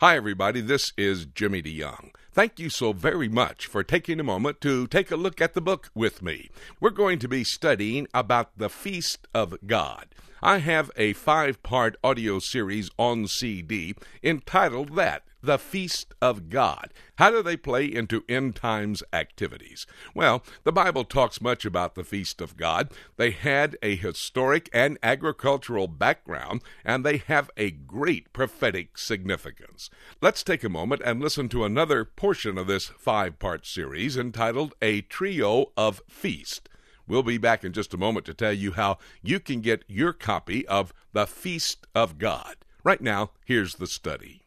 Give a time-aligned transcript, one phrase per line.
[0.00, 0.60] Hi, everybody.
[0.60, 2.10] This is Jimmy DeYoung.
[2.30, 5.60] Thank you so very much for taking a moment to take a look at the
[5.60, 6.50] book with me.
[6.78, 10.06] We're going to be studying about the Feast of God.
[10.42, 16.92] I have a five part audio series on CD entitled that the Feast of God.
[17.16, 19.86] How do they play into end times activities?
[20.14, 22.90] Well, the Bible talks much about the Feast of God.
[23.16, 29.90] They had a historic and agricultural background, and they have a great prophetic significance.
[30.20, 34.74] Let's take a moment and listen to another portion of this five part series entitled
[34.82, 36.68] A Trio of Feast.
[37.08, 40.12] We'll be back in just a moment to tell you how you can get your
[40.12, 42.56] copy of The Feast of God.
[42.84, 44.42] Right now, here's the study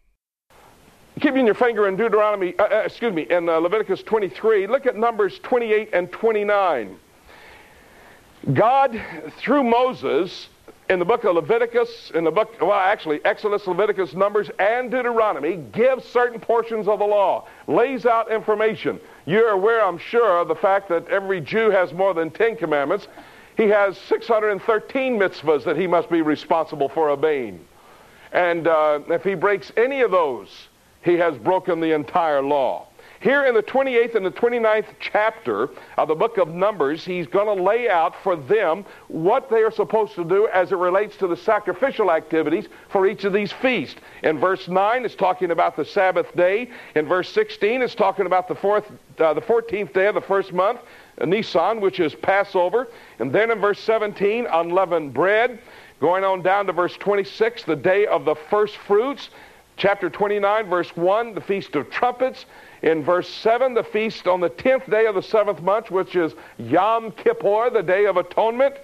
[1.19, 4.95] keeping your finger in Deuteronomy, uh, uh, excuse me, in uh, Leviticus 23, look at
[4.95, 6.97] Numbers 28 and 29.
[8.53, 9.01] God,
[9.37, 10.47] through Moses,
[10.89, 15.57] in the book of Leviticus, in the book, well, actually, Exodus, Leviticus, Numbers, and Deuteronomy,
[15.71, 18.99] gives certain portions of the law, lays out information.
[19.25, 23.07] You're aware, I'm sure, of the fact that every Jew has more than 10 commandments.
[23.57, 27.63] He has 613 mitzvahs that he must be responsible for obeying.
[28.31, 30.49] And uh, if he breaks any of those,
[31.03, 32.87] he has broken the entire law.
[33.21, 37.55] Here in the 28th and the 29th chapter of the book of Numbers, he's going
[37.55, 41.27] to lay out for them what they are supposed to do as it relates to
[41.27, 44.01] the sacrificial activities for each of these feasts.
[44.23, 46.71] In verse 9, it's talking about the Sabbath day.
[46.95, 50.51] In verse 16, it's talking about the, fourth, uh, the 14th day of the first
[50.51, 50.79] month,
[51.23, 52.87] Nisan, which is Passover.
[53.19, 55.59] And then in verse 17, unleavened bread.
[55.99, 59.29] Going on down to verse 26, the day of the first fruits.
[59.77, 62.45] Chapter 29, verse 1, the Feast of Trumpets.
[62.81, 66.33] In verse 7, the feast on the 10th day of the seventh month, which is
[66.57, 68.75] Yom Kippur, the Day of Atonement.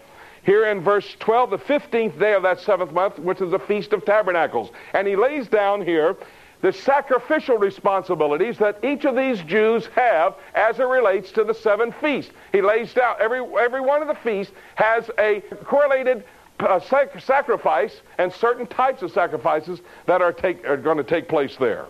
[0.44, 3.92] Here in verse 12, the 15th day of that seventh month, which is the Feast
[3.94, 4.72] of Tabernacles.
[4.94, 6.16] And he lays down here
[6.62, 11.92] the sacrificial responsibilities that each of these Jews have as it relates to the seven
[11.92, 12.32] feasts.
[12.52, 16.24] He lays down, every, every one of the feasts has a correlated
[16.60, 21.28] uh, sac- sacrifice and certain types of sacrifices that are, take, are going to take
[21.28, 21.88] place there.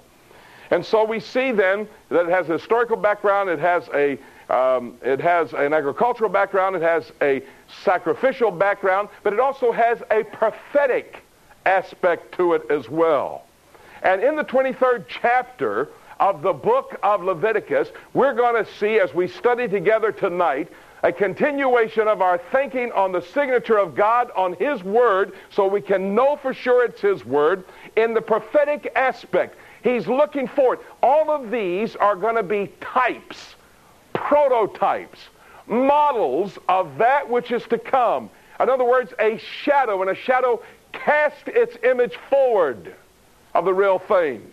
[0.71, 4.17] And so we see then that it has a historical background, it has a
[4.49, 7.43] um, it has an agricultural background, it has a
[7.83, 11.21] sacrificial background, but it also has a prophetic
[11.65, 13.43] aspect to it as well.
[14.03, 15.89] And in the 23rd chapter
[16.19, 20.71] of the book of Leviticus, we're going to see as we study together tonight
[21.03, 25.81] a continuation of our thinking on the signature of God on His Word so we
[25.81, 29.55] can know for sure it's His Word in the prophetic aspect.
[29.87, 30.79] He's looking forward.
[31.01, 33.55] All of these are going to be types,
[34.11, 35.17] prototypes,
[35.65, 38.29] models of that which is to come.
[38.59, 40.61] In other words, a shadow, and a shadow
[40.91, 42.95] casts its image forward
[43.53, 44.45] of the real thing.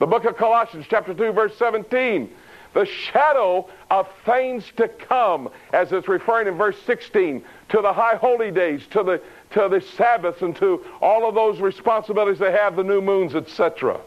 [0.00, 2.28] The book of Colossians, chapter 2, verse 17
[2.74, 8.16] the shadow of things to come, as it's referring in verse 16 to the high
[8.16, 12.76] holy days, to the, to the Sabbaths, and to all of those responsibilities they have,
[12.76, 13.98] the new moons, etc.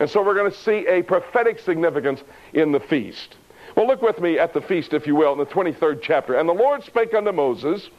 [0.00, 2.22] And so we're going to see a prophetic significance
[2.52, 3.36] in the feast.
[3.76, 6.34] Well, look with me at the feast, if you will, in the 23rd chapter.
[6.34, 7.90] And the Lord spake unto Moses,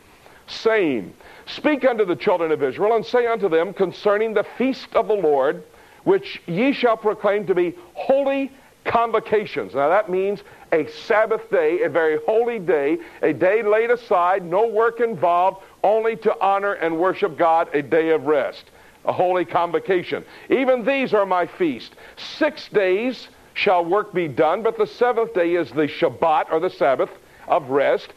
[0.48, 1.14] saying,
[1.46, 5.16] Speak unto the children of Israel, and say unto them concerning the feast of the
[5.16, 5.64] Lord,
[6.04, 8.52] which ye shall proclaim to be holy
[8.86, 9.74] convocations.
[9.74, 14.68] Now that means a Sabbath day, a very holy day, a day laid aside, no
[14.68, 18.66] work involved, only to honor and worship God, a day of rest,
[19.06, 20.24] a holy convocation.
[20.50, 21.96] Even these are my feast.
[22.16, 26.70] Six days shall work be done, but the seventh day is the Shabbat or the
[26.70, 27.10] Sabbath
[27.48, 28.14] of rest,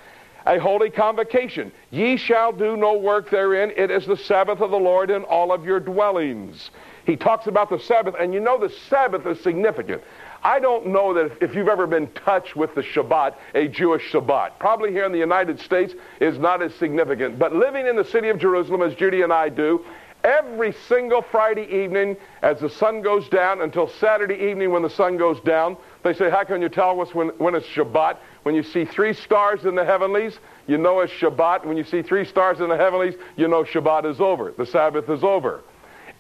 [0.47, 1.71] a holy convocation.
[1.91, 3.73] Ye shall do no work therein.
[3.77, 6.71] It is the Sabbath of the Lord in all of your dwellings.
[7.05, 10.03] He talks about the Sabbath, and you know the Sabbath is significant.
[10.43, 14.59] I don't know that if you've ever been touched with the Shabbat, a Jewish Shabbat.
[14.59, 17.39] Probably here in the United States is not as significant.
[17.39, 19.85] But living in the city of Jerusalem, as Judy and I do,
[20.29, 25.17] every single Friday evening as the sun goes down until Saturday evening when the sun
[25.17, 28.19] goes down, they say, How can you tell us when, when it's Shabbat?
[28.43, 31.65] When you see three stars in the heavenlies, you know it's Shabbat.
[31.65, 34.53] When you see three stars in the heavenlies, you know Shabbat is over.
[34.57, 35.63] The Sabbath is over.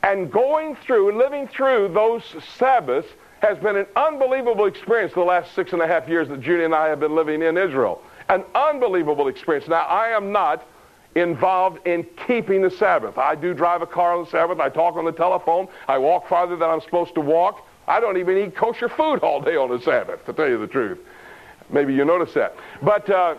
[0.02, 2.22] And going through, living through those
[2.56, 3.08] Sabbaths,
[3.40, 6.74] has been an unbelievable experience the last six and a half years that Judy and
[6.74, 8.02] I have been living in Israel.
[8.28, 9.68] An unbelievable experience.
[9.68, 10.66] Now, I am not
[11.20, 13.18] involved in keeping the Sabbath.
[13.18, 14.60] I do drive a car on the Sabbath.
[14.60, 15.68] I talk on the telephone.
[15.86, 17.66] I walk farther than I'm supposed to walk.
[17.86, 20.66] I don't even eat kosher food all day on the Sabbath, to tell you the
[20.66, 20.98] truth.
[21.70, 22.54] Maybe you notice that.
[22.82, 23.36] But, uh,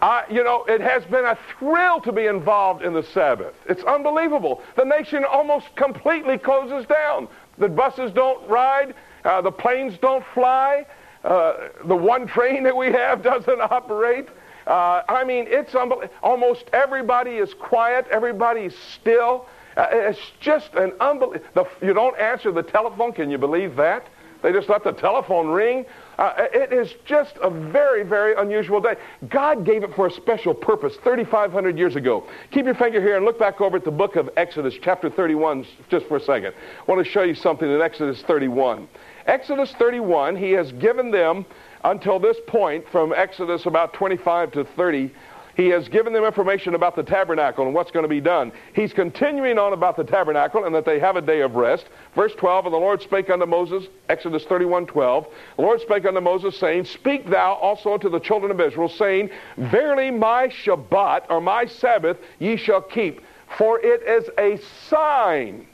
[0.00, 3.54] I, you know, it has been a thrill to be involved in the Sabbath.
[3.68, 4.62] It's unbelievable.
[4.76, 7.28] The nation almost completely closes down
[7.58, 8.94] The buses don't ride.
[9.24, 10.86] Uh, the planes don't fly.
[11.24, 14.28] Uh, the one train that we have doesn't operate.
[14.68, 16.14] Uh, I mean, it's unbelievable.
[16.22, 18.06] Almost everybody is quiet.
[18.10, 19.46] Everybody's still.
[19.76, 21.66] Uh, it's just an unbelievable.
[21.80, 23.12] You don't answer the telephone.
[23.12, 24.06] Can you believe that?
[24.42, 25.84] They just let the telephone ring.
[26.16, 28.94] Uh, it is just a very, very unusual day.
[29.28, 32.24] God gave it for a special purpose 3,500 years ago.
[32.50, 35.66] Keep your finger here and look back over at the book of Exodus, chapter 31,
[35.88, 36.54] just for a second.
[36.54, 38.88] I want to show you something in Exodus 31.
[39.26, 41.44] Exodus 31, he has given them
[41.84, 45.10] until this point, from Exodus about 25 to 30,
[45.58, 48.52] he has given them information about the tabernacle and what's going to be done.
[48.74, 51.86] He's continuing on about the tabernacle and that they have a day of rest.
[52.14, 55.26] Verse 12, And the Lord spake unto Moses, Exodus 31, 12,
[55.56, 59.30] The Lord spake unto Moses, saying, Speak thou also to the children of Israel, saying,
[59.56, 63.20] Verily my Shabbat, or my Sabbath, ye shall keep,
[63.56, 65.66] for it is a sign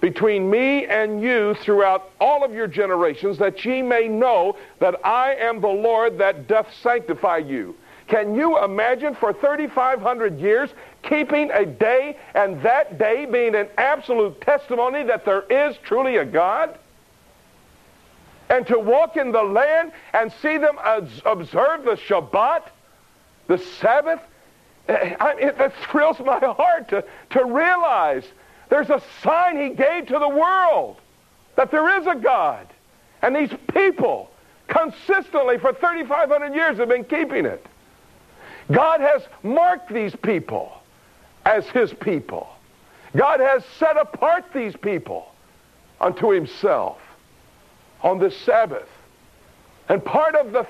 [0.00, 5.34] between me and you throughout all of your generations, that ye may know that I
[5.34, 7.74] am the Lord that doth sanctify you.
[8.08, 10.70] Can you imagine for 3,500 years
[11.02, 16.24] keeping a day and that day being an absolute testimony that there is truly a
[16.24, 16.78] God?
[18.48, 20.76] And to walk in the land and see them
[21.24, 22.62] observe the Shabbat,
[23.48, 24.20] the Sabbath,
[24.88, 28.24] eh, it, thrills my heart to, to realize
[28.68, 30.96] there's a sign he gave to the world
[31.56, 32.66] that there is a God.
[33.22, 34.30] And these people
[34.68, 37.64] consistently for 3,500 years have been keeping it.
[38.70, 40.72] God has marked these people
[41.44, 42.48] as his people.
[43.16, 45.28] God has set apart these people
[46.00, 46.98] unto himself
[48.02, 48.88] on this Sabbath.
[49.88, 50.66] And part of the,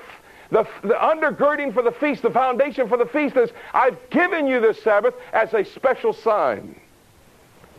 [0.51, 4.61] the, the, undergirding for the feast, the foundation for the feast is I've given you
[4.61, 6.79] this Sabbath as a special sign.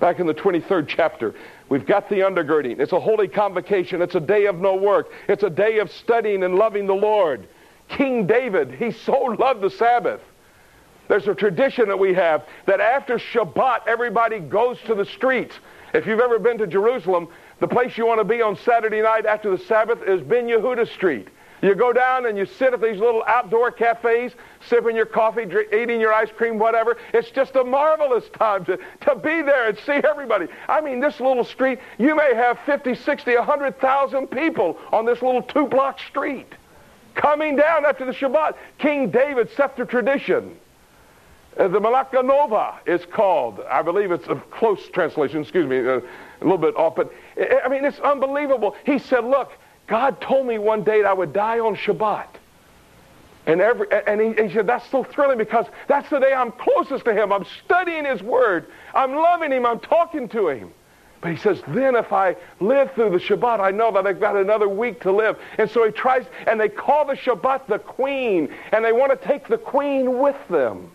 [0.00, 1.34] Back in the 23rd chapter,
[1.68, 2.78] we've got the undergirding.
[2.78, 4.00] It's a holy convocation.
[4.00, 5.10] It's a day of no work.
[5.28, 7.48] It's a day of studying and loving the Lord.
[7.88, 10.20] King David, he so loved the Sabbath.
[11.08, 15.58] There's a tradition that we have that after Shabbat, everybody goes to the streets.
[15.94, 17.28] If you've ever been to Jerusalem,
[17.60, 20.86] the place you want to be on Saturday night after the Sabbath is Ben Yehuda
[20.92, 21.28] Street.
[21.62, 24.32] You go down and you sit at these little outdoor cafes,
[24.68, 26.96] sipping your coffee, eating your ice cream, whatever.
[27.12, 30.46] It's just a marvelous time to, to be there and see everybody.
[30.68, 35.42] I mean, this little street, you may have 50, 60, 100,000 people on this little
[35.42, 36.52] two-block street
[37.14, 38.54] coming down after the Shabbat.
[38.78, 40.56] King David set the tradition.
[41.58, 43.60] Uh, the Melech Nova is called.
[43.68, 45.98] I believe it's a close translation, excuse me, uh,
[46.40, 48.76] a little bit off, but I mean, it's unbelievable.
[48.86, 49.50] He said, look,
[49.88, 52.26] God told me one day that I would die on Shabbat.
[53.46, 57.06] And, every, and he, he, said, that's so thrilling because that's the day I'm closest
[57.06, 57.32] to him.
[57.32, 58.66] I'm studying his word.
[58.94, 59.64] I'm loving him.
[59.64, 60.70] I'm talking to him.
[61.22, 64.36] But he says, then if I live through the Shabbat, I know that I've got
[64.36, 65.38] another week to live.
[65.56, 69.26] And so he tries, and they call the Shabbat the queen, and they want to
[69.26, 70.90] take the queen with them.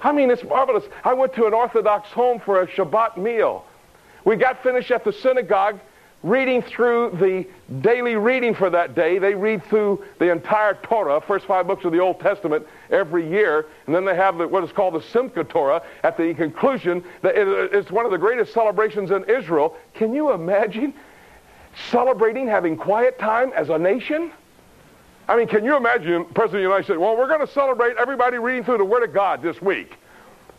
[0.00, 0.84] I mean, it's marvelous.
[1.04, 3.64] I went to an Orthodox home for a Shabbat meal.
[4.24, 5.78] We got finished at the synagogue
[6.22, 7.46] reading through the
[7.80, 9.18] daily reading for that day.
[9.18, 13.66] They read through the entire Torah, first five books of the Old Testament, every year.
[13.86, 17.02] And then they have what is called the Simchat Torah at the conclusion.
[17.22, 19.76] That it's one of the greatest celebrations in Israel.
[19.94, 20.94] Can you imagine
[21.90, 24.30] celebrating having quiet time as a nation?
[25.28, 27.96] I mean, can you imagine President of the United States, well, we're going to celebrate
[27.96, 29.96] everybody reading through the Word of God this week.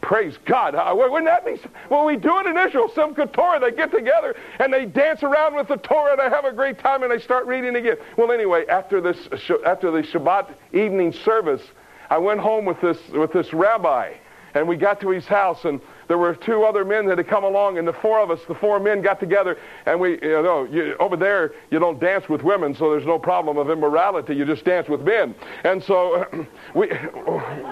[0.04, 0.76] Praise God.
[0.98, 1.58] Wouldn't that be,
[1.88, 5.56] when we do it in Israel, Some Torah, they get together and they dance around
[5.56, 7.96] with the Torah and they have a great time and they start reading again.
[8.18, 11.62] Well, anyway, after this, uh, after the Shabbat evening service,
[12.10, 14.16] I went home with this, with this rabbi
[14.54, 17.44] and we got to his house and there were two other men that had come
[17.44, 20.66] along, and the four of us, the four men, got together, and we, you know,
[20.66, 24.36] you, over there, you don't dance with women, so there's no problem of immorality.
[24.36, 25.34] You just dance with men.
[25.64, 26.26] And so,
[26.76, 26.88] we,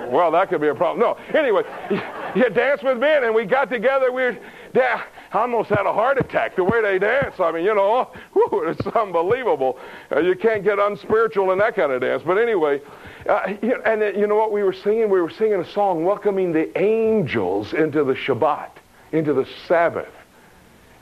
[0.09, 0.99] well, that could be a problem.
[0.99, 2.01] No, anyway, you
[2.35, 4.11] you dance with men, and we got together.
[4.11, 4.37] We,
[4.73, 7.39] yeah, I almost had a heart attack the way they dance.
[7.39, 9.77] I mean, you know, whew, it's unbelievable.
[10.11, 12.23] Uh, you can't get unspiritual in that kind of dance.
[12.25, 12.81] But anyway,
[13.27, 13.53] uh,
[13.85, 15.09] and uh, you know what we were singing?
[15.09, 18.71] We were singing a song welcoming the angels into the Shabbat,
[19.11, 20.13] into the Sabbath.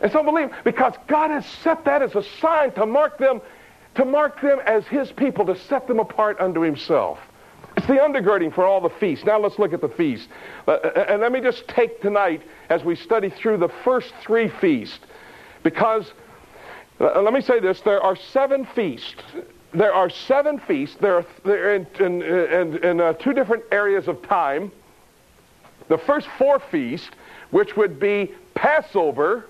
[0.01, 3.41] It's unbelievable because God has set that as a sign to mark them,
[3.95, 7.19] to mark them as His people, to set them apart unto Himself.
[7.89, 9.25] The undergirding for all the feasts.
[9.25, 10.29] Now let's look at the feast.
[10.67, 14.47] Uh, uh, and let me just take tonight as we study through the first three
[14.47, 14.99] feasts,
[15.63, 16.13] because
[16.99, 19.15] uh, let me say this: there are seven feasts
[19.73, 20.97] there are seven feasts.
[20.99, 21.25] They're
[21.75, 24.71] in, in, in, in uh, two different areas of time.
[25.87, 27.09] The first four feasts,
[27.51, 29.45] which would be Passover,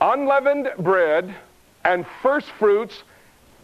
[0.00, 1.34] unleavened bread
[1.84, 3.02] and first fruits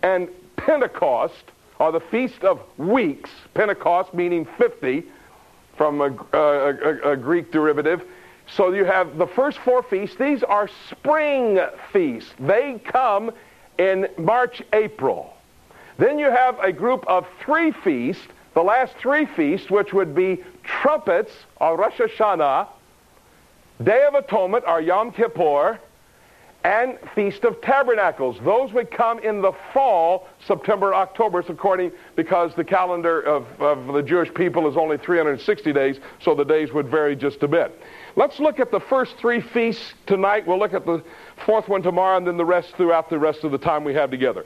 [0.02, 3.30] and Pentecost are the Feast of Weeks.
[3.54, 5.04] Pentecost meaning 50
[5.76, 8.02] from a, uh, a, a, a Greek derivative.
[8.49, 10.16] So you have the first four feasts.
[10.16, 11.59] These are spring
[11.92, 12.33] feasts.
[12.38, 13.33] They come
[13.78, 15.35] in March, April.
[15.99, 18.23] Then you have a group of three feasts,
[18.54, 22.68] the last three feasts, which would be trumpets, or Rosh Hashanah,
[23.83, 25.78] Day of Atonement, or Yom Kippur,
[26.66, 28.38] and Feast of Tabernacles.
[28.44, 34.02] Those would come in the fall, September, October, according because the calendar of, of the
[34.02, 37.80] Jewish people is only 360 days, so the days would vary just a bit.
[38.16, 40.44] Let's look at the first three feasts tonight.
[40.44, 41.04] We'll look at the
[41.44, 44.11] fourth one tomorrow, and then the rest throughout the rest of the time we have
[44.11, 44.44] together.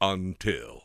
[0.00, 0.83] until.